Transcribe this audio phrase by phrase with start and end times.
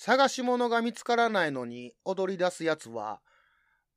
[0.00, 3.20] 探し物が見つからないのに踊り出すやつは、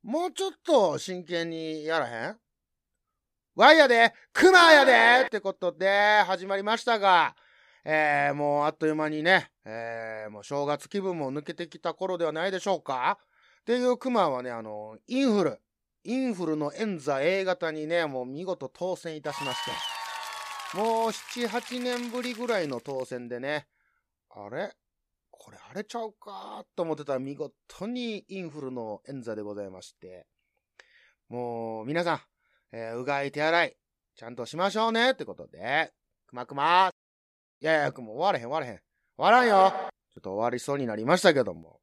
[0.02, 2.36] もうちょっと真剣にやらへん？
[3.54, 5.26] ワイやで、クマやで！
[5.26, 7.36] ってことで始まりましたが、
[7.84, 13.18] えー、もうあっという間にね、えー、もう正月気分も抜けてきた頃ではないでしょうか？
[13.60, 15.60] っていうクマはね、あの、インフル、
[16.02, 23.68] インフルのエンザ A 型にね、もう見事当選いたしまして、もう7、8年ぶりぐらいの当選でね、
[24.30, 24.72] あれ？
[25.44, 30.24] これあれちゃうかと思ってたら見事にインフルのエンザでございまして、
[31.28, 32.20] もう皆さん、
[32.70, 33.76] えー、うがい手洗い、
[34.14, 35.92] ちゃんとしましょうねってことで、
[36.28, 36.92] くまくま
[37.60, 38.74] いやいや、もう終われへん終われへん。
[38.74, 38.82] 終
[39.16, 39.72] わらんよ
[40.14, 41.80] ちょっと終わりそうになりましたけども。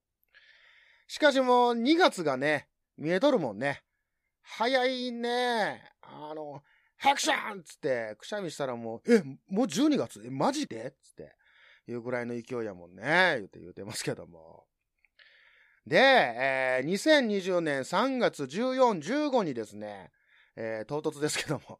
[1.07, 3.81] しかしもう2月がね、見えとるもんね。
[4.41, 5.83] 早いね。
[6.01, 6.61] あの、
[6.95, 10.23] ハクションつって、くしゃみしたらもう、え、もう12月？
[10.25, 10.93] え、マジで？
[11.01, 11.35] つって。
[11.89, 13.35] いうぐらいの勢いやもんね。
[13.37, 14.65] 言うて言うてますけども。
[15.87, 20.11] で、えー、2020年3月14、15にですね、
[20.55, 21.79] えー、唐突ですけども、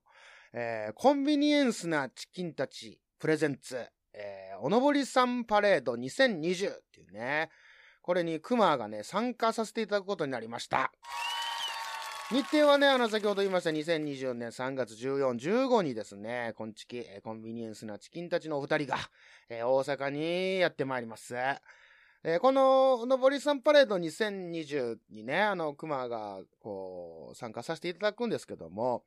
[0.53, 3.77] えー、コンビニエンスなチキンたちプレゼンツ、
[4.13, 7.51] えー、おのぼりさんパレード2020っていうね、
[8.01, 10.91] これにクマがね、参加させていただくことになりました。
[12.31, 15.33] 日程はね、あの、先ほど言いました2020年3月14、
[15.65, 18.97] 15にですね、こんちき、コンビニエンスなチキンたちのお二人が、
[19.49, 21.33] えー、大阪にやってまいります。
[21.35, 29.05] えー、この、のぼりさんパレード2020にね、あの、熊が、こう、参加させていただくんですけども、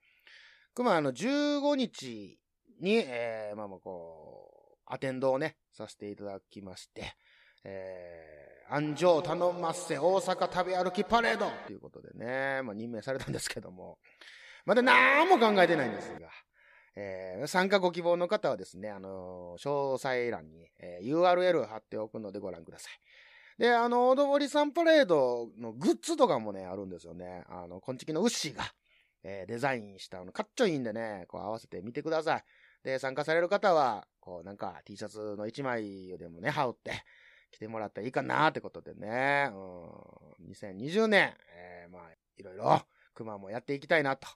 [0.75, 2.41] 熊あの、15日
[2.81, 7.15] に、えー、まあまあこう、アテンドをね、させていただきまして、
[7.63, 13.99] え、安城頼ませ大阪食べ歩きパレードということでね、まあ任命されたんですけども、
[14.65, 16.31] まだ何も考えてないんですが、
[16.97, 23.63] えー、参加ご希望の方はですね、あのー、詳細欄に、えー、URL 貼っておくのでご覧ください。
[23.63, 27.45] で、あの、おどぼりさんパレードのグッズとかもね、あるんですよね。
[27.51, 28.65] あの、こんちきのウッシーが、
[29.23, 32.45] えー、デザインしたの、かっちょいいんでね、こう合わせてみてください。
[32.85, 37.05] で、参加される方は、こう、なんか T シャツの1枚でもね、羽織って、
[37.53, 42.03] 来てもらったらいいかなってことでね、うん、2020年、えー、まあ、
[42.37, 42.83] いろいろ、
[43.15, 44.27] 熊もやっていきたいなと。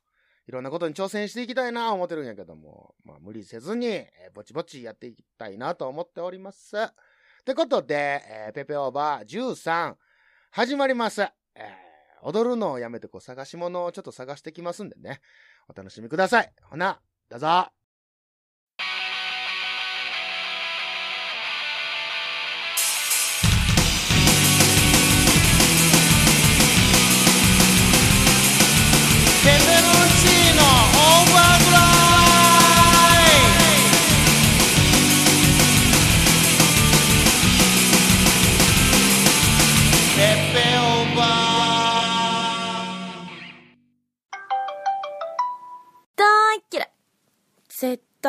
[0.47, 6.77] いろんなことに挑戦していきたいな思ってるんやけども、まあ無理せずに、えー、ぼちぼちやっていきたいなと思っております。
[6.77, 6.81] っ
[7.45, 9.97] てことで、えー、ペペオーバー13、
[10.53, 11.23] 始まります。
[11.23, 15.21] えー、踊るのをやめてこう探し物をちょっと探してきますんでね、
[15.69, 16.53] お楽しみください。
[16.63, 17.86] ほな、どうぞ。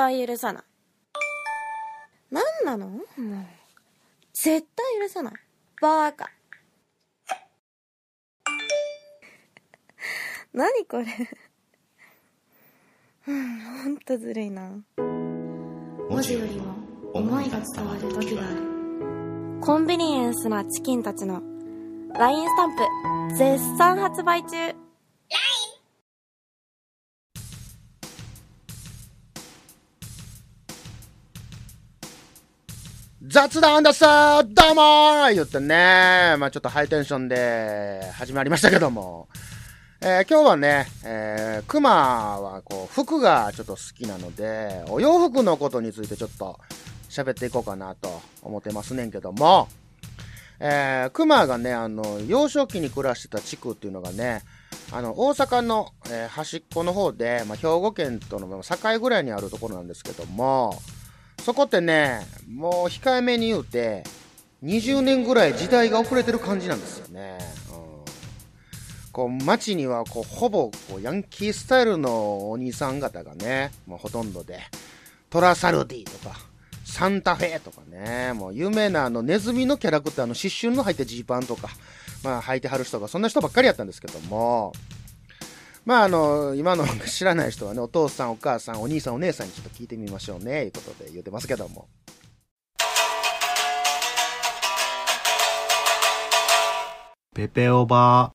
[0.08, 0.64] 対許さない。
[2.32, 2.88] 何なの？
[2.88, 3.02] もう。
[4.34, 5.34] 絶対許さない。
[5.82, 6.30] バーカ。
[10.54, 11.06] 何これ？
[13.28, 14.72] うん、ほんとずるいな。
[14.98, 16.74] 文字よりも
[17.14, 19.60] 思いが伝わる時がある。
[19.60, 21.42] コンビニエンスなチキンたちの
[22.14, 22.76] LINE スタン
[23.30, 24.56] プ絶賛発売中
[33.24, 39.28] 雑談ださどうもー言ってね、まあちょっとハイテンションで始まりましたけども、
[40.02, 46.60] えー、今日はね、えー、熊はこう、服がちょっと好きなので、お洋服のことについてちょっと
[47.10, 49.68] 喋っていこうかなと思ってますねんけども、
[50.60, 54.44] えー、熊がね、あの、幼少期に暮らしてた地区っていうのがね、
[54.92, 60.80] あの、大阪の、えー、端っこの方で、まあ、兵庫県との境ぐらいにあるところなんですけども、
[61.48, 64.04] そこってね、もう控えめに言うて、
[64.66, 67.38] 20年ぐらい時代が遅れてる感じなんですよね。
[67.72, 74.60] うん、こう街にはこうほぼこうヤンキースタイルのお兄さん方がね、もうほとんどで、
[75.30, 76.36] トラサルディとか、
[76.84, 81.70] サンタフェとかね、もう有名なあのネズミのキャラクターの刺繍の入ったジーパンとか、
[82.26, 84.74] まあ履いてはる人がそんな人ばっかりやったんですけども、
[85.88, 91.88] まあ、あの、今の知らない人はね、お父さん、お母さん、お兄さん、お姉さんにちょっと聞いてみましょうね、いうことで言ってますけども。
[97.34, 98.34] ペペオバ。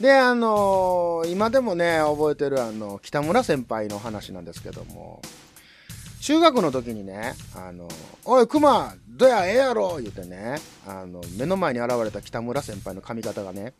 [0.00, 5.20] で、あのー、今でもね、覚えてるあの、北村先輩の話なんですけども、
[6.22, 7.88] 中学の時にね、あの、
[8.24, 10.56] おい、熊、どや、ええやろ言うてね、
[10.86, 13.74] あの、目の前に現れた北村先輩の髪型がね、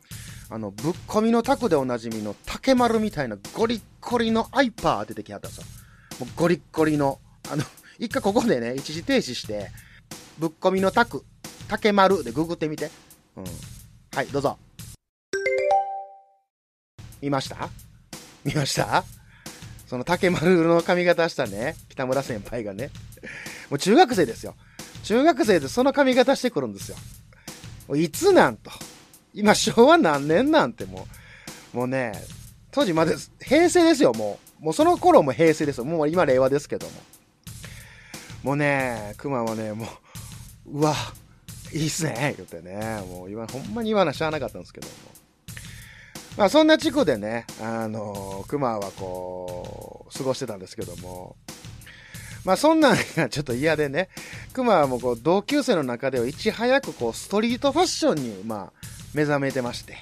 [0.49, 5.65] あの、ぶっ込みのタクでおなじみの竹丸みたいなゴリッゴリのアイパー出てきはったんですよ。
[6.21, 7.19] もうゴリッゴリの、
[7.51, 7.65] あの、
[7.99, 9.71] 一回ここでね、一時停止して、
[10.39, 11.25] ぶっ込みのタク、
[11.69, 12.91] 竹丸でググってみて。
[13.37, 13.45] うん。
[14.15, 14.59] はい、どうぞ。
[17.21, 17.71] 見ました？
[18.45, 19.05] 見ました？
[19.89, 22.91] その竹丸の髪型したね、北村先輩がね、
[23.71, 24.55] もう中学生ですよ。
[25.03, 26.97] 中学生でその髪型してくるんですよ。
[27.97, 28.71] いつなんと。
[29.37, 31.07] 今昭和何年なんても
[31.75, 32.13] う、もうね、
[32.71, 34.65] 当時まで平成ですよ、もう。
[34.65, 35.85] もうその頃も平成ですよ。
[35.85, 36.93] もう今令和ですけども。
[38.43, 39.87] もうね、熊はね、も
[40.67, 40.95] う、うわ、
[41.73, 43.03] いいっすね、言ってね。
[43.09, 44.93] もう今、ほんまに言わなしゃあなかったんですけども。
[46.39, 51.37] まあそんな地区でね、あの熊はこう、過ごしてたんですけども、
[52.45, 54.09] まあそんなんがちょっと嫌でね、
[54.53, 59.97] 熊はもうこう同級生の中ではいち早くこうストリートファッションにまあ目覚めてまして、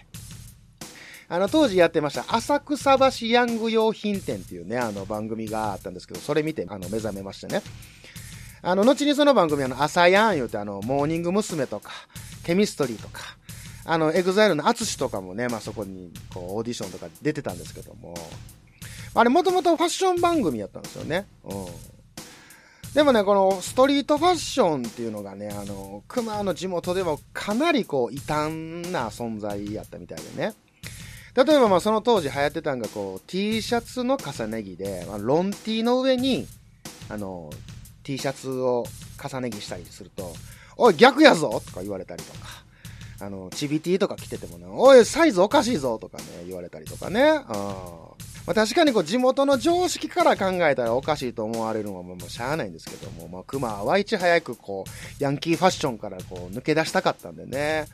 [1.29, 7.63] あの当時やってました浅草橋ヤング用品店っていうね、あの番組があったんですけど、それ見てあの目覚めましてね。
[8.67, 11.67] あの、後にその番組あの、 ASAYAN 言うてあの、モーニング娘。
[11.67, 11.93] とか、
[12.45, 13.21] ケミストリーとか、
[13.85, 18.15] あの、エグザイルのアツシとかもね、まあそこに、こう、オーディションとか出てたんですけども、
[19.15, 21.27] あれもともとファッション番組やったんですよね。
[21.45, 21.67] うん。
[22.95, 28.53] でもね、このストリートファッションっていうのがね、あの、熊の地元でもかなりこう、異端
[28.93, 30.55] な存在やったみたいでね。
[31.35, 36.47] 例えばまあその当時流行ってたんがこう、T シャツの重ね着で、まあ、ロン T の上に、
[37.09, 37.51] あの、
[38.05, 38.85] T シャツを
[39.21, 40.33] 重ね着したりすると、
[40.77, 42.47] おい、逆やぞとか言われたりとか、
[43.21, 47.21] あの、チビ T とか着ててもね、おい、サイズおかしいぞとかね、言われたりとかね。
[47.23, 47.35] うん。
[48.47, 57.87] まあ、確かにこう地元の常識から考えたらおかしいと思われるのはもうしゃあないんですけども、まあ、熊はいち早くこう、ヤンキーファッションからこう抜け出したかったんでね。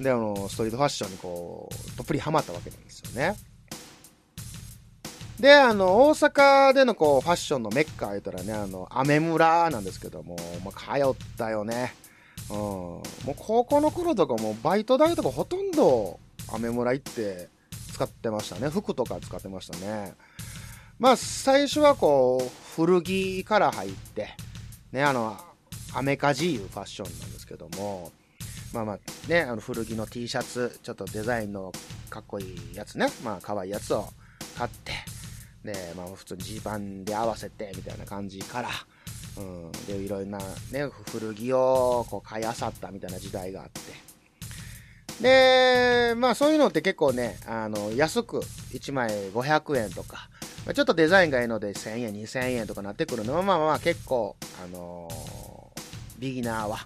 [0.00, 3.36] で、あの、ストリートファッションにこう、どっぷりハマったわけなんですよね。
[5.38, 11.94] で、あの、大阪でのこう、ファッションのメッカー言ったらね、あの、アメ村なんですけども、まあ、通ったよね。
[12.50, 12.56] うん。
[12.56, 16.18] もう高校の頃とかもバイト代とかほとんど
[16.52, 17.48] アメ村行って
[17.92, 18.68] 使ってましたね。
[18.68, 20.14] 服とか使ってましたね。
[20.98, 24.28] まあ、最初はこう、古着から入って、
[24.92, 25.36] ね、あの、
[25.92, 28.12] アメカジいうファッションなんですけども、
[28.72, 28.98] まあまあ
[29.28, 31.72] ね、あの古着の T シャツ、ちょっとデザインの
[32.10, 34.08] かっこいいやつね、まあ可愛いやつを
[34.58, 34.92] 買って、
[35.64, 38.70] で、まあ普通にジーパンで合わせてみたいな感じから、
[39.36, 40.38] うん、で、いろいろな
[40.70, 43.80] ね、古着をこう買い漁ったみたいな時代があって。
[45.20, 48.40] で、まあそういうのって結構ね、あの、安く
[48.72, 50.28] 1枚500円とか、
[50.72, 55.08] ちょっとデザインがいいので1000円、2000円とかなってくるのは、まあまあ結構、あの
[56.18, 56.78] ビギナーは、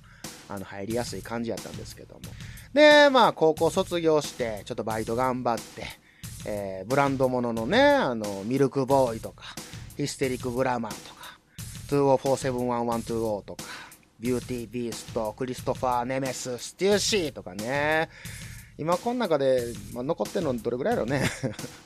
[0.48, 2.20] あの、入りやすい感じやったんですけども。
[2.72, 5.84] で、まあ高校卒業して、ちょっとバイト頑張って、
[6.46, 9.44] えー、ブランド物のね、あの、ミルクボーイとか、
[9.96, 11.17] ヒステリックグラマーとか、
[11.88, 13.64] 20471120とか、
[14.20, 18.08] ビューティービースト、クリストファー・ネメス、ステューシーとかね。
[18.76, 21.28] 今この中で、まあ、残ってるのどれぐらいやろうね。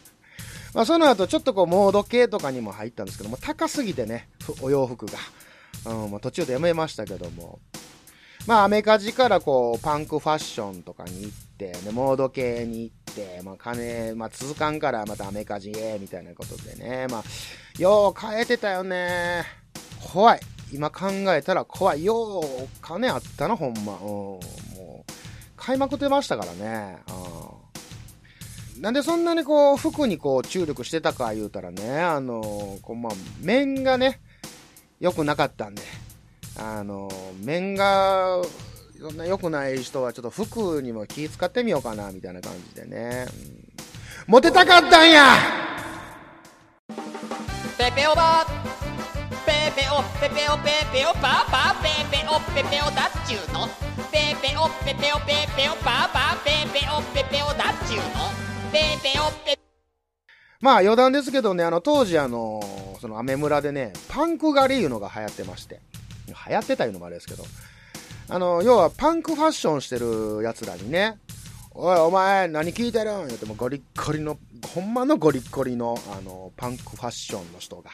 [0.75, 4.29] まあその後ちょっとこうモード系とかにも入ったんですけども、高すぎてね、
[4.61, 5.19] お洋服が。
[5.85, 7.61] うん、まあ、途中でやめましたけども。
[8.47, 17.07] まあアメカジからこうパンクファッションとかに行って、で、モード系に行って、まあ金、まあ続かんからまたアメカジへ、みたいなことでね。
[17.09, 17.25] まあ、
[17.79, 19.62] よう変えてたよね。
[20.13, 20.41] 怖い。
[20.73, 22.05] 今考えたら怖い。
[22.05, 23.95] よう金あったな、ほんま。
[23.95, 25.13] うん、もう、
[25.57, 26.99] 買いまくってましたからね。
[28.77, 28.83] うん。
[28.83, 34.21] なんでそんなにこう、服にこう、注力してたか言うたらね、あの、こう、まあ、面がね、
[34.99, 35.83] 良くなかったんで、
[36.57, 37.11] あの、
[37.43, 38.43] 面が、
[39.01, 43.27] そんな良くない人はちょっと服にも気使ってみようかな、みたいな感じでね。
[43.29, 43.73] うん、
[44.27, 45.25] モテたかったんや
[47.77, 48.62] ペペオバペ
[49.75, 53.67] ペオペペオペペオパーパーペペオペペオだっちゅうの。
[54.11, 58.05] ペペオペペオペペオパーパーペペオペペオだっちゅうの。
[58.71, 59.59] ペペオペ
[60.61, 62.63] まあ余談ですけどね、あの当時あの、
[63.01, 65.81] そのアメ村でね、パンク狩りいうのが流行ってまして、
[66.29, 67.45] 流行ってたいうのもあれですけど、
[68.29, 71.19] あの、要はパンクファッションしてる奴らにね、
[71.71, 73.29] おいお前何聞いてるん？
[73.29, 74.39] 言ってもゴリッゴリの、
[74.75, 77.91] ほんまのゴリッゴリのあの、パンクファッションの人が、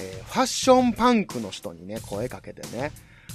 [0.00, 2.92] えーファッションパンクの人にね、声かけてね、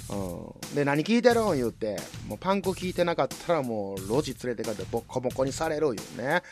[0.08, 0.74] うん。
[0.74, 6.42] で、何聞いてるん言うて、もうパンク聞いてなかったらもう路地連れてかれてボッコボコにされる言うね。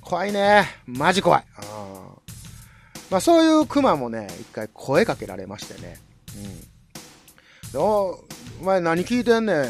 [0.00, 0.66] 怖いね。
[0.86, 1.44] マジ怖い。
[1.58, 1.64] うん。
[3.10, 5.98] まあそういうクマもね、一回声かけられましてね。
[7.74, 7.80] うん。
[7.80, 8.18] お
[8.60, 9.66] お前何聞いてんねん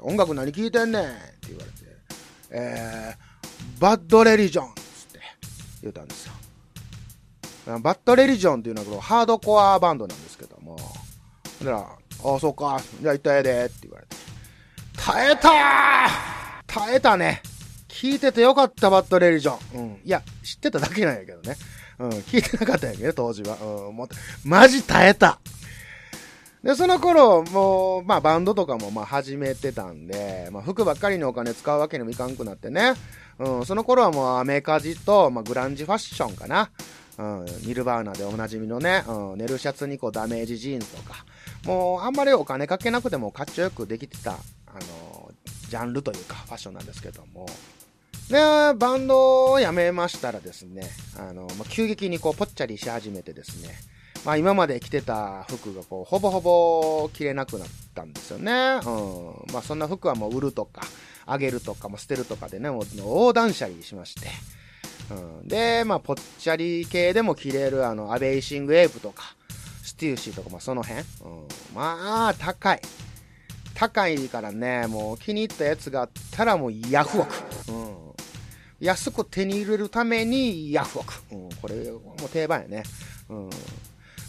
[0.00, 1.76] 音楽何聞いてんねんって言われて、
[2.50, 4.82] えー、バッドレリジョンつっ
[5.12, 5.20] て
[5.82, 6.32] 言ったんですよ。
[7.78, 10.76] バッドレリジョンっていうのはこのハードコアバンドなんですけども、
[11.60, 14.16] だから、ああ、そうか、じゃあ行ったええでって言われて、
[14.96, 15.52] 耐えたー
[16.66, 17.42] 耐えたね
[17.88, 19.80] 聞いててよかった、バッドレリジョン。
[19.80, 20.00] うん。
[20.04, 21.56] いや、知ってただけなんやけどね。
[21.98, 23.56] うん、聞いてなかったんやけど、当時は。
[23.56, 24.08] うん、もう、
[24.44, 25.38] マジ耐えた。
[26.62, 32.94] で、その頃、もう、まあ、バンドとかも、まあ、始めてたんで、まあ、服ばっかりのお金使うわけにもいかんくなってね。
[33.38, 36.70] うん、その頃はもう、アメカジと、まあ、グランジファッションかな。
[37.20, 41.26] うん、ニルバーナでおなじみのね、うん、ネルシャツにこう、ダメージジーンズとか、
[41.66, 44.36] もう、あんまりお金かけなくても、かっちょよくできてた、あ
[45.12, 45.30] の、
[45.68, 47.46] ジャンルというか、ファッションなんですけども。
[48.30, 48.38] で、
[48.74, 53.74] バンドを辞めましたらですね、あの、ま、急激にこう、ぽっちゃりし始めてですね、
[54.24, 58.80] まあ今まで着てた服がこう、ほぼほぼ着れなくなったんですよね。
[58.84, 59.52] うん。
[59.52, 60.82] まあそんな服はもう売るとか、
[61.26, 64.28] あげるとか、も捨てるとかでね、もう横断車にしまして。
[65.44, 69.34] で、まあぽっちゃり系でも着れるあの、 A Bathing Ape とか、
[69.82, 71.00] ステューシーとか、まあその辺。
[71.00, 71.06] うん。
[71.74, 72.80] まあ、高い。
[73.74, 77.34] 高いからね、もう気に入ったやつがあったらもうヤフオク。
[77.68, 77.96] うん。
[78.80, 81.14] 安く手に入れるためにヤフオク。
[81.32, 82.82] うん、これ、もう定番やね。
[83.28, 83.50] うん。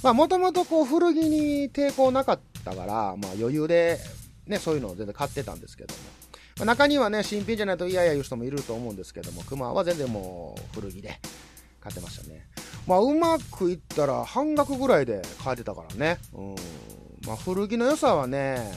[0.03, 3.99] まあ、もともとこう、古着に抵抗なかったから、まあ、余裕で、
[4.47, 5.99] ね、そういうのを全然買ってたんですけども。
[6.65, 11.19] 中にはね、新品じゃないと嫌や言う人もいると思うんですけども、熊は全然もう、古着で
[11.79, 12.47] 買ってましたね。
[12.87, 16.17] まあ、うまくいったら半額ぐらいで買えてたからね。
[16.33, 16.55] うん。
[17.25, 18.71] まあ、古着の良さはね、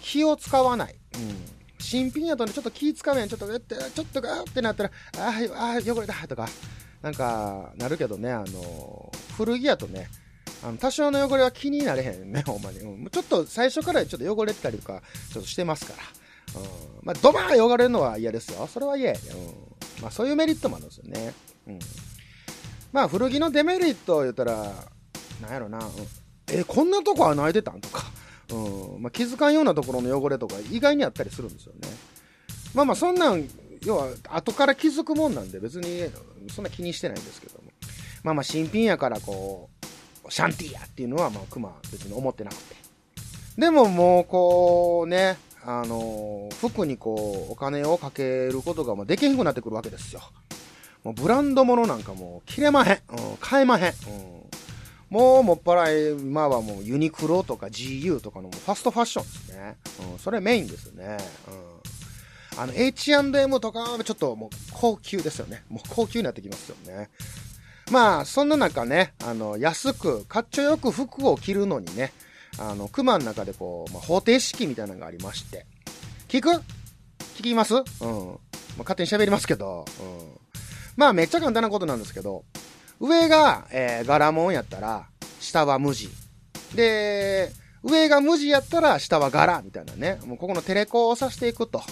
[0.00, 0.94] 気を使わない。
[1.14, 1.56] うん。
[1.78, 6.48] 新品やとね、ちょっと気使うやん、ちょっと、えって、ちょっとガーってなったら、ああ、汚れたとか、
[7.02, 10.08] なんか、なるけどね、あの、古着やとね、
[10.64, 12.78] あの、多少の汚れは気になれへんね、ほんまに。
[12.80, 16.25] うん、ちょっと最初からちょっと汚れてたりとか、ちょっとしてますから。
[16.56, 16.62] うん。
[17.02, 18.66] まあ、ドバー汚れるのは嫌ですよ。
[18.66, 19.18] それは嫌や。
[19.18, 20.02] うん。
[20.02, 21.34] まあ、そういうメリットもあるんですよね。
[21.68, 21.78] うん。
[22.92, 24.72] まあ、古着のデメリットを言ったら、
[25.42, 25.84] なんやろな、うん、
[26.48, 28.04] え、こんなとこ穴開いてたんとか。
[28.48, 31.88] うんまあ、気づかんようなところの汚れとか意外にあったりするんですよね。
[32.74, 33.48] まあまあそんなん、
[33.82, 36.10] 要は後から気づくもんなんで別に
[36.48, 37.70] そんな気にしてないんですけども。
[38.22, 39.70] まあまあ新品やからこ
[40.26, 42.76] う、シャンティーやっていうのはまあクマ別に思ってなくて。
[43.58, 50.20] でももうこうね、あの、服にこうお金をかけることがまできへんくなってくるわけですよ。
[51.02, 52.98] もうブランド物なんかもう着れまへん。
[53.10, 53.92] うん、買えまへん。
[54.08, 54.36] うん
[55.08, 59.76] もうもっぱら今はもうユニクロとか GU とかのファストファッションですね。
[60.12, 61.16] うん、それメインですよね。
[62.54, 62.60] うん。
[62.60, 65.62] あの H&M とかはちょっともう高級ですよね。
[65.68, 67.10] もう高級になってきますよね。
[67.92, 72.12] まあ、そんな中ね、あの、安く、かっちょよく服を着るのにね、
[72.58, 75.66] あの、熊の中でこう、まあ、方程式みたいなのがありまして。
[76.28, 76.48] 聞く？
[77.36, 77.74] 聞きます？
[77.74, 77.82] うん。
[77.82, 77.88] まあ、
[78.78, 80.40] 勝手に喋りますけど、うん。
[80.96, 82.44] まあ、めっちゃ簡単なことなんですけど、
[83.00, 85.06] 上が、えー、柄物やったら、
[85.40, 86.08] 下は無地。
[86.74, 90.18] で、上が無地やったら、下は柄、みたいなね。
[90.24, 91.82] もうここのテレコをさしていくと。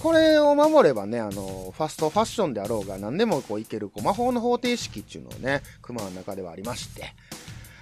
[0.00, 7.14] これを守ればね、あの、ファストファッションであろうが、何でもこういける、こう魔法の方程式っていうのをね、熊の中ではありまして。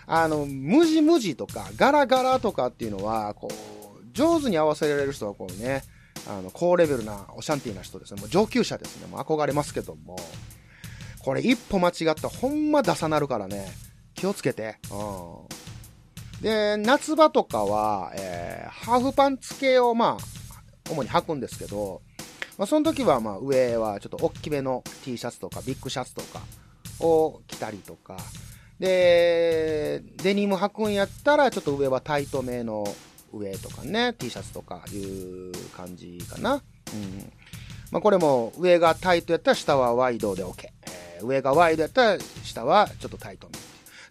[0.07, 5.83] あの、無地無地とか、柄柄とかっていうのは、こう、上手に合わせられる人はこうね、
[6.29, 8.21] あの、高レベルなオシャンティーな人ですね。
[8.21, 9.07] もう上級者ですね。
[9.07, 10.17] もう憧れますけども。
[11.21, 13.67] これ一歩間違ったほんま出さなるからね、
[14.15, 14.79] 気をつけて。
[14.93, 16.43] うん。
[16.43, 22.01] で、夏場とかは、えー、ハーフパンツ系をまあ、主に履くんですけど、
[22.59, 26.41] まあ、その時はまあ上はちょっと大きめの T シャツとかビッグシャツとか
[27.01, 28.17] を着たりとか、
[28.79, 32.85] で、デニム履くんやったらちょっと上はタイトめの
[33.33, 36.55] 上とかね、T シャツとかいう感じかな。
[36.55, 36.57] う
[36.97, 37.33] ん。
[37.91, 40.69] まあこれも上がタイトやったら下はワイドで OK。
[41.23, 43.55] 上がワイドやったら下はちょっとタイトめ。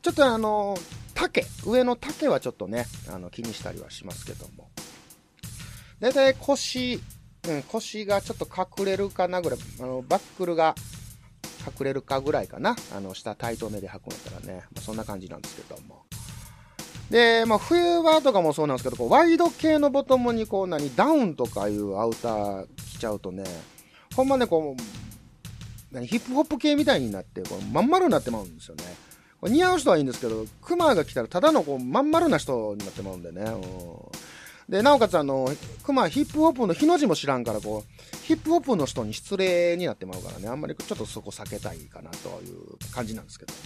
[0.01, 0.77] ちょっとあの、
[1.13, 4.69] 丈、上の丈はちょっとね、あの、気にしたりはしますけども。
[5.99, 6.99] だいたい腰、
[7.47, 10.75] うん、腰がちょっと隠れるかなぐらい、あの、バックルが
[11.65, 12.75] 隠れるかぐらいかな。
[12.95, 16.05] あの、下タイトめで履くんやったらね、まあ、そんな感じなんですけども。
[17.09, 23.43] で、まあ、冬場とかもそうなんですけど、こう、ワイド系のボトムにこう、何、ダウンとかいうアウター着ちゃうとね、
[24.15, 24.81] ほんまね、こう、
[25.93, 28.83] 何ヒップホップ系みたいになって、こうまん丸になってまうんですよね。
[29.43, 33.41] 似合う人はいいんですけど、クマが来たらただのこうまん丸な人になってまうんでね。
[33.41, 34.24] うん
[34.69, 35.49] で、なおかつあの、
[35.83, 43.59] クマヒップホップの日の字も知らんから、こう、ヒップホップの人に失礼になってまうからね、あんまりちょっとそこ避けたいかなという感じなんですけども。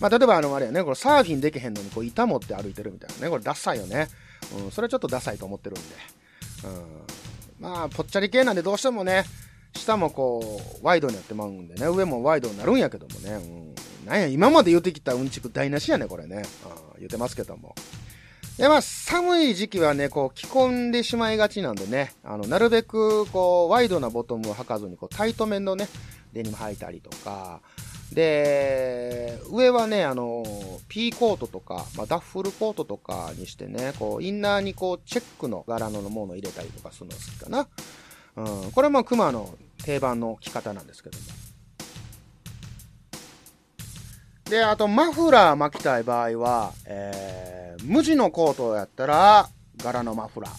[0.00, 4.08] まあ、例えばあの、あれやね、これサーフィンできへんのにこう板持って歩いてるみたいなね、これダサいよね。
[4.64, 5.94] うん、それはちょっとダサいと思ってるんで。
[6.64, 9.24] うん、まあ、ぽっちゃり系なんでどうしてもね、
[9.74, 13.30] 下もこう、ワイドになってまうんでね、上もワイドになるんやけどもね、
[14.02, 16.42] うん、なんや、今まで言ってきたうんちく台無しやね、これね。
[16.96, 17.74] うん、言ってますけども。
[18.58, 25.88] で、まあ、寒い時期はね、こう、着込んでしまいがちなんでね、あの、なるべく、こう、ワイドなボトムを履かずに、こう、タイト面のね、
[26.32, 27.60] デニム履いたりとか、
[28.12, 30.42] で、上はね、あの、
[30.88, 37.68] ピーコートとか、まあ、ダッフルコートとかにしてね、こう、インナーにこう、チェックの柄のものを入れたりとかするの好きかな。
[38.36, 41.24] うん、これはまあ、クマの定番の着方なんですけども。
[44.48, 49.48] で、あと、マフラー巻きたい場合は、えー、無地のコートやったら、
[49.78, 50.50] 柄のマフラー。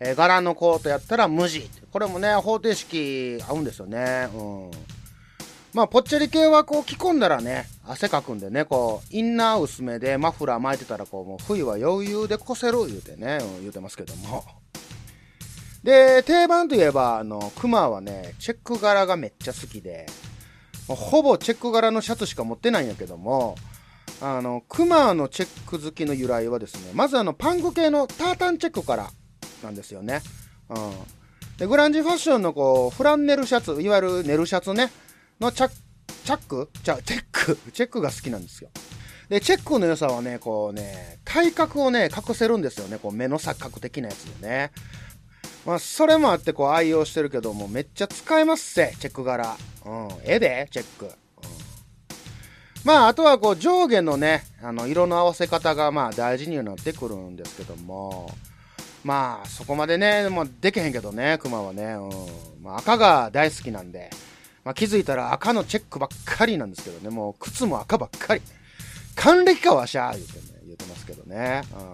[0.00, 1.70] えー、柄のコートやったら無地。
[1.92, 4.28] これもね、方程式合うんですよね。
[4.34, 4.70] うん。
[5.72, 14.44] まあ、ぽっちゃり系はこう着込んだらね、汗かくんでね、こう、インナー薄めでマフラー巻いてたら、こう、もう冬は余裕で越せる言うてね、うん、言うてますけども。
[15.84, 20.06] で、定番といえば、あの、クマはね、チェック柄がめっちゃ好きで、
[20.94, 23.56] ほぼチェック柄のシャツしか持ってないんやけども、
[24.20, 29.10] あの、クマのチェック好きの由来はですね、まずあの、パンク系のタータンチェックから
[29.62, 30.22] なんですよね。
[30.70, 30.76] うん。
[31.56, 34.90] で、グランジファッションのこう、フランネルシャツ、いわゆるネルシャツね、
[35.40, 35.74] のチャック、
[36.24, 36.68] チャック？
[36.82, 38.70] じゃあ、チェック、 チェックが好きなんですよ。
[39.28, 42.98] で、チェックの良さはね、こうね、体格をね、隠せるんですよね。
[42.98, 44.72] こう、目の錯覚的なやつでね。
[45.68, 49.54] まあ、それもあって、こう、愛用してるけども、めっちゃ使えますせ、チェック柄。
[49.84, 51.04] うん、えで、チェック。
[51.04, 51.12] うん、
[52.84, 58.34] まあ、あとは、こう、上下のね、あの、色の合わせ方が、まあ、大事にはなってくるんですけども、
[59.04, 62.62] まあ、そこまでね、もう、できへんけどね、熊はね、うん。
[62.62, 64.08] まあ、赤が大好きなんで、
[64.64, 68.40] まあ、気づいたら赤のチェックばっかりなんですけどね、もう、靴も赤ばっかり。
[69.14, 71.60] 還暦かわしゃー言うてね、言うてますけどね。
[71.74, 71.86] うん。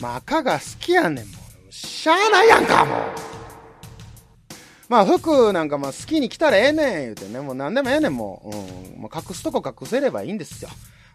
[0.00, 1.51] まあ、赤が好きやねん、もう。
[1.74, 2.98] しゃあないやんか、もう。
[4.90, 7.40] まあ、服なんかまあ好きに着たらええねん、言うてね。
[7.40, 8.94] もう何でもええねん、もう。
[8.94, 9.00] うん。
[9.00, 10.68] もう隠すとこ隠せればいいんですよ。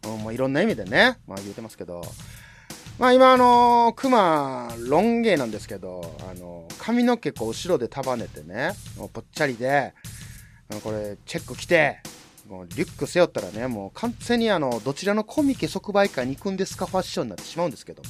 [0.08, 1.20] うん、もういろんな意味でね。
[1.28, 2.02] まあ言うてますけど。
[2.98, 9.94] まあ今あのー、熊、ロン毛なんですけど、あのー、髪の毛こう後ろで束ねてね、もうぽっちゃりで、
[10.82, 12.00] これ、チェック着て、
[12.50, 18.10] もうリュック背負ったらね、もう完全にあの、どちらのコミケ即売会に行くんですかファッションになってしまうんですけども。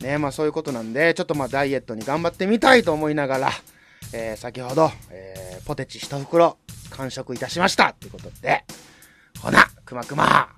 [0.00, 3.50] ねまあそういうことなんで、ちょっとまあダイエットに頑張ってみたいと思いながら、
[4.12, 6.56] えー、先ほど、えー、ポテチ一袋
[6.90, 8.64] 完食いたしましたということで、
[9.40, 10.48] ほな、くまくま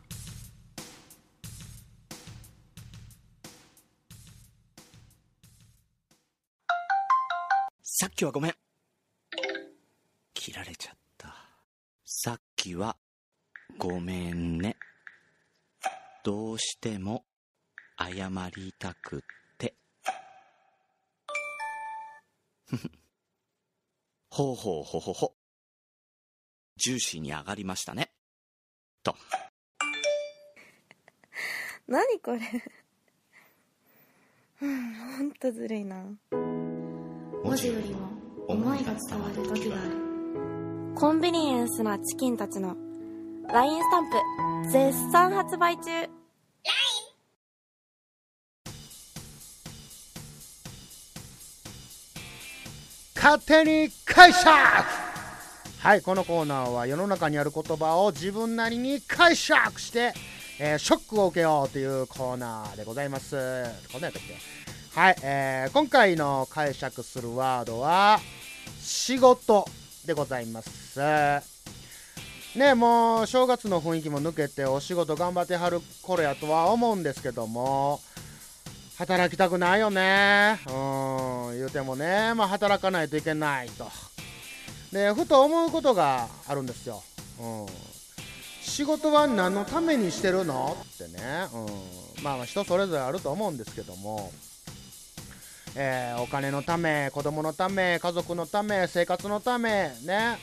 [7.82, 8.54] さっきはごめん。
[10.34, 11.34] 切られちゃった。
[12.04, 12.96] さっきは
[13.78, 14.76] ごめんね。
[16.24, 17.24] どうしても
[18.10, 19.20] 謝りたくっ
[19.58, 19.74] て。
[22.66, 22.90] ふふ。
[24.30, 25.34] ほうほうほほほ。
[26.76, 28.12] ジューシーに上がりましたね。
[29.02, 29.14] と。
[31.86, 32.40] 何これ
[34.62, 38.08] うん ほんとずるいな文字よりも
[38.48, 39.90] 思いが伝わる時がある
[40.94, 42.76] コンビニエンスなチキンたちの
[43.48, 44.10] LINE スタン
[44.64, 46.21] プ絶賛発売中
[53.22, 54.50] 勝手に解釈
[55.78, 60.12] はい、このコーナーは世の中にある言葉を自分なりに解釈して、
[60.58, 63.36] えーショックを受けようというコーナーでございます。
[63.92, 65.00] こんなやったっけ？
[65.00, 68.18] はい、えー今回の解釈するワードは、
[68.80, 69.66] 仕事
[70.04, 70.98] でございます。
[72.56, 78.00] ねもう正月の雰囲気も抜けてお仕事頑張ってはる頃やとは思うんですけども、
[78.98, 80.58] 働きたくないよね。
[80.66, 80.74] うん、
[81.54, 83.90] 言うてもね、まあ働かないといけないと。
[84.92, 87.02] で、ふと思うことがあるんですよ。
[87.40, 87.66] うん。
[88.60, 90.76] 仕事は何のためにしてるの？
[90.94, 91.48] ってね。
[91.52, 92.24] うん。
[92.24, 94.32] まあまあ人それぞれあると思うんですけども。
[95.74, 100.38] えーお金のため、子供のため、家族のため、生活のため、ね。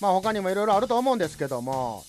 [0.00, 2.04] まあ他にもいろいろあると思うんですけども、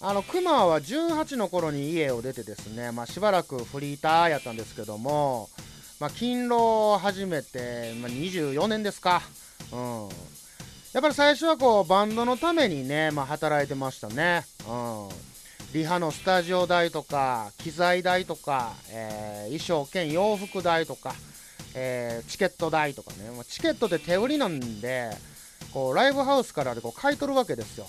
[0.00, 5.48] あの、熊は18の頃に家を出てですね、まあしばらくフリーターやったんですけども、
[6.02, 9.22] まあ勤労を始めて、まあ、24年ですか。
[9.72, 10.08] うん。
[10.92, 14.42] やっぱり最初はこう、バンドのためにね、まあ働いてましたね。
[14.68, 15.08] うん。
[15.72, 21.14] リハのスタジオ代とか、機材代とか、えー衣装兼洋服代とか、
[21.76, 25.10] えーチケット代とかね、まあチケットで手売りなんで、
[25.72, 27.86] こう、ライブハウスからでこう買い取るわけですよ。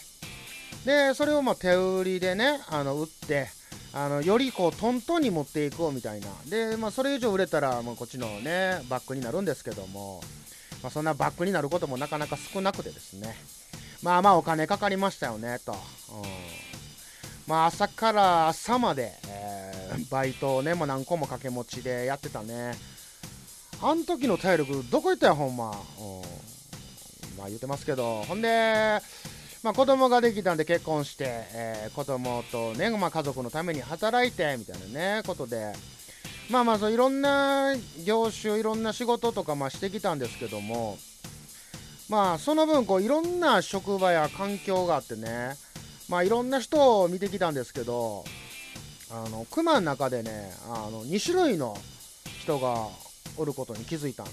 [0.86, 3.48] で、それをまあ手売りでね、あの、売って、
[3.96, 6.28] あのよりこうトントンに持っていこうみたいな。
[6.48, 10.22] で、まあ、それ以上売れたらもうこっちのねバックになるんですけども、
[10.82, 13.36] まあ、そんなバックになることもなかなか少なくてですね。
[14.02, 15.78] まあまあお金かかりましたよねと、うん、
[17.48, 22.74] まあ朝から朝まで、えーバイトをねもう何個も掛け持ちでやってたね。
[23.82, 25.76] あん時の体力どこ行ったよほんま、うん、
[27.38, 28.24] まあ言ってますけど。
[28.24, 29.00] ほんで
[29.64, 31.24] まあ、子供ができたんで結婚して、
[31.54, 35.74] えー、子供とね、まあ、家族のために働いてみたいなねことで。
[36.50, 37.74] まあまあそういろんな
[38.06, 40.98] 業種いろんな仕事とかまあしてきたんですけども。
[42.10, 45.56] まあその分こういろんな職場や環境があってね。
[46.10, 48.26] まあいろんな人を見てきたんですけど。
[49.16, 51.78] あの熊の中でねあの2種類の
[52.42, 52.88] 人が
[53.38, 54.26] おることに気づいたん。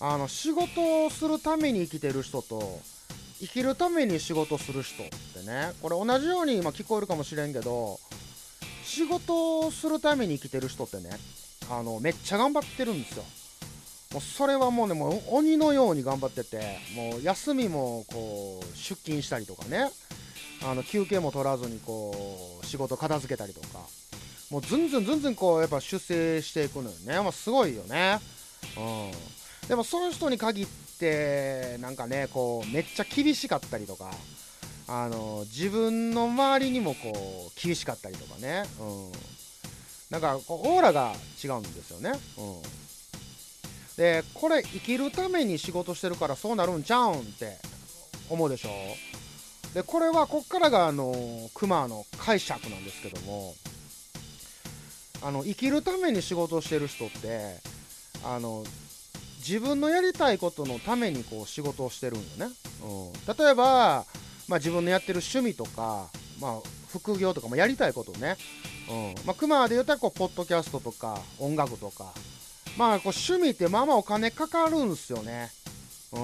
[0.00, 2.78] あの仕事をするために生きてる人と
[3.40, 8.00] 生きるために仕事する人ってねこれ同じように今聞こえるかもしれんけど
[8.82, 11.10] 仕事をするために生きてる人ってね
[11.70, 13.24] あのめっちゃ頑張ってるんですよ。
[14.12, 19.90] もうそれはもうねもう鬼のように頑張っててもう休みもこう出勤したりとかね
[20.64, 23.80] あの休憩も取らずにこう仕事片付けたりとか
[24.50, 27.20] もうずんずんずんずんこうやっぱ出世していくのよね。
[27.20, 28.18] もうすごいよね。
[28.78, 28.80] う
[29.66, 29.68] ん。
[29.68, 30.66] でもその人に限っ
[30.98, 34.10] てなんかねこうめっちゃ厳しかったりとか
[34.86, 39.12] あの自分の周りにもこう厳しかったりとかね、うん、
[40.10, 47.58] なんかこうオーラが違うんですよね、うん、でこれ生きるために仕事してるからそうなるんちゃうんって
[48.28, 48.70] 思うでしょ？
[49.74, 51.14] でこれはこっからがあの
[51.54, 53.54] クマの解釈なんですけども。
[55.20, 57.56] あの生きるために仕事をしてる人って
[58.22, 58.62] あの
[59.38, 64.04] 自分のやりたいことのためにこう仕事をしてるんよね、うん、例えば、
[64.48, 66.08] まあ、自分のやってる趣味とか、
[66.40, 68.36] まあ、副業とかもやりたいことね、
[68.90, 69.26] うん。
[69.26, 72.12] まあ、熊で言うたらこうポッドキャストとか音楽とか。
[72.76, 75.50] まあこう趣味ってまあまあお金かかるんすよね。
[76.12, 76.20] う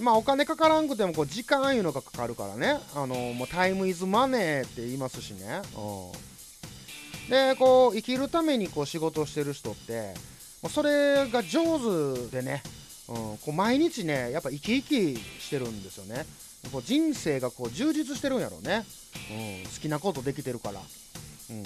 [0.00, 0.04] ん。
[0.04, 2.78] まあお金かからんくてもこう時間いうのがかかるからね。
[2.94, 5.62] あのもうタイムイズマネーって言いますしね。
[5.76, 7.30] うん。
[7.30, 10.14] でこう生きるためにこう仕事をしてる人って
[10.68, 12.62] それが上手でね、
[13.08, 16.26] うん、こう毎日ねやっぱ生き生きしてるんですよね。
[16.72, 18.84] こう人生がこう充実してるんやろうね、
[19.30, 20.80] うん、好きなことできてるから、
[21.50, 21.62] うん、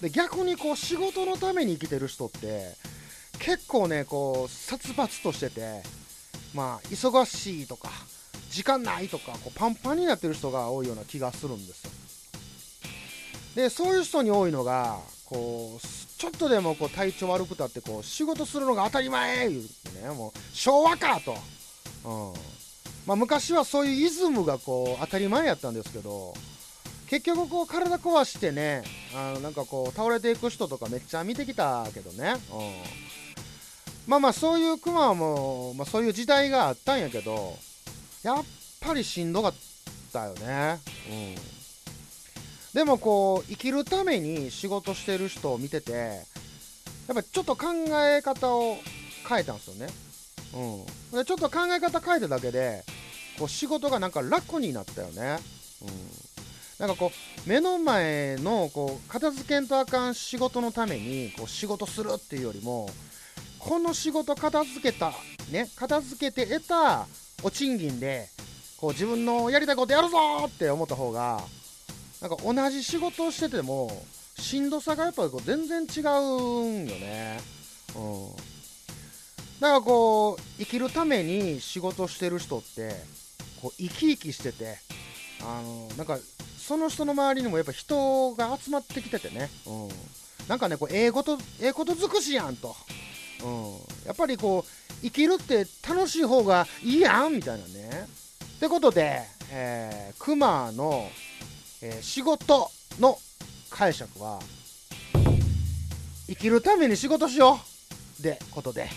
[0.00, 2.74] で逆にこう仕事のために生きてる人って
[3.38, 5.82] 結構ねこう殺伐としてて
[6.52, 7.90] まあ忙しいとか
[8.50, 11.90] 時間ないとかこうパンパンになってる人が多いような気がするんですよ。
[13.54, 15.86] でそういう人に多いのがこう
[16.24, 21.36] ちょっとでもこう体調悪くたってこう仕事するのが当たり前言ってねもう昭和かと、
[22.04, 22.32] うん。
[23.06, 26.32] まあ、昔はそういうイズムがこう当たり前やったんですけど
[27.10, 28.82] 結局こう体壊してね
[29.14, 32.72] あのなんかこう倒れていく人とかめっちゃ見てきたけどね、うん、
[34.06, 37.52] まあまあそういうクマも、まあ、そういう時代があったんやけど
[38.22, 38.44] やっ
[38.80, 39.54] ぱりしんどかっ
[40.10, 40.78] たよね。
[41.10, 41.63] うん。
[42.74, 45.92] でもこう生きるために仕事してる人を見てて
[47.06, 47.66] やっぱちょっと考
[48.06, 48.76] え方を
[49.28, 49.86] 変えたんですよね。
[51.12, 52.84] うん、でちょっと考え方変えただけで
[53.38, 55.38] こう仕事がなんか楽になったよね。
[55.82, 55.88] うん、
[56.78, 57.12] なんかこ
[57.46, 62.88] う目の前のこう片付けんとあかん仕事のためにこう仕事するっていうよりも
[63.58, 65.12] この仕事片付けた
[65.50, 67.06] ね片付けて得た
[67.42, 68.28] お賃金で
[68.78, 71.40] こう自分のやりたいことやるぞって思った方が
[72.24, 73.90] なんか同じ仕事をしてても
[74.38, 77.38] しんどさがやっぱこう全然違うんよね。
[77.94, 78.36] うん。
[79.60, 82.92] だからこう生きるために仕事してる人って
[83.60, 84.78] こう生き生きしてて
[85.42, 86.18] あのなんか
[86.56, 89.88] その人の周りにもやっぱ人が集まってきててね、うん、
[90.48, 92.74] なんかねこうええことええこと尽くしやんと、
[93.44, 98.08] うん、やっぱりこう生きるって楽しい方がいいやんみたいなね。
[98.56, 101.10] ってことで、えー、クマの
[101.86, 103.18] えー、仕事の
[103.68, 104.40] 解釈は
[106.26, 107.60] 生きるために仕事しよ
[108.20, 108.88] うでことで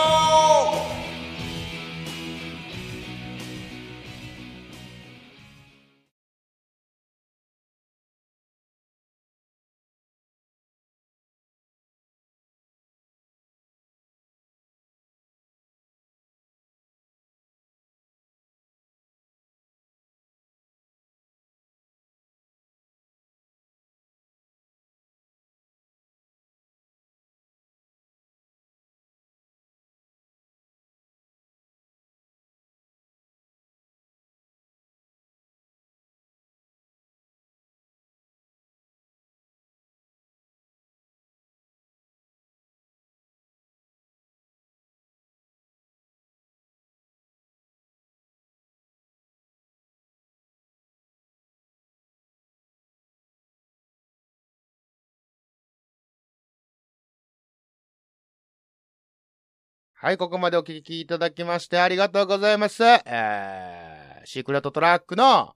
[60.03, 62.83] はい、ここまでお聞きいただきましてありがとうございます。
[62.83, 65.55] えー、シークレットトラックの、弾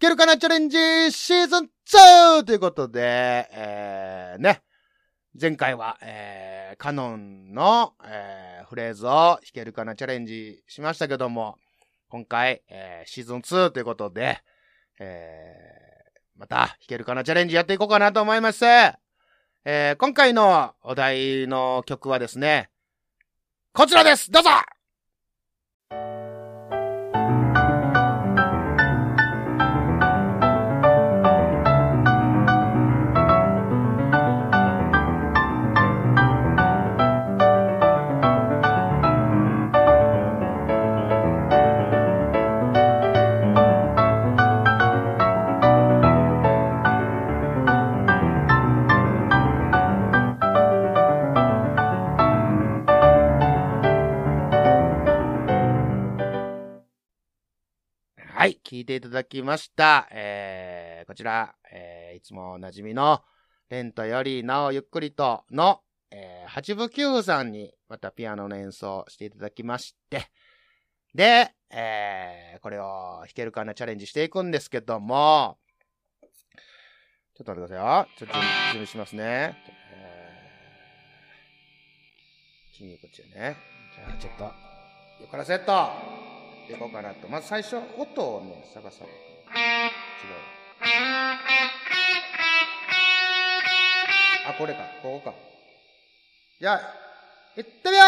[0.00, 0.76] けるかなチャレンジ
[1.12, 1.70] シーズン
[2.40, 2.42] 2!
[2.42, 4.62] ということで、えー、ね。
[5.40, 11.58] 前回は、えー、カノンの、えー、フレーズを弾けるかなチャレンジしましたけども、
[12.08, 14.40] 今回、えー、シーズン2ということで、
[14.98, 18.64] えー、また弾けるかなチャレンジやっていこうかなと思います。
[18.64, 22.71] えー、今回のお題の曲はですね、
[23.74, 24.30] こちらです。
[24.30, 24.50] どうぞ。
[58.42, 60.08] はい、聞いていただきました。
[60.10, 63.20] えー、こちら、えー、いつもおなじみの、
[63.70, 65.78] レントよりなおゆっくりとの、
[66.10, 70.26] えー、八部九さんにまたピアノの演奏していただきまして、
[71.14, 75.58] で、えー、これを弾けるかなチャレンジしていくんですけども、
[77.36, 78.06] ちょっと待ってくださいよ。
[78.18, 79.22] ちょっと準備しますね。
[79.24, 83.56] えー、君こっちね。
[83.94, 84.42] じゃあちょっと、
[85.22, 86.31] よからセット
[86.68, 87.28] いこうかなと。
[87.28, 89.12] まず最初は、音をね、探さないと。
[89.56, 90.52] 違う。
[94.48, 94.80] あ、これか。
[95.02, 95.34] ここか。
[96.60, 96.80] じゃあ、
[97.56, 98.04] 行ってみよ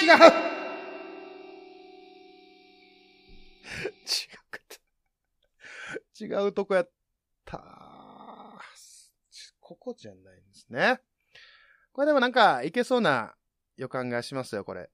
[0.00, 0.43] うん違う
[6.24, 6.52] 違う。
[6.52, 6.90] とこやっ
[7.44, 7.62] た。
[9.60, 11.00] ここじゃないんですね。
[11.92, 13.34] これでもなんか、いけそうな
[13.76, 14.90] 予感がしますよ、これ。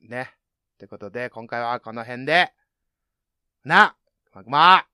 [0.00, 0.34] ね。
[0.74, 2.52] ってことで、今回はこの辺で、
[3.64, 3.96] な、
[4.32, 4.86] まくま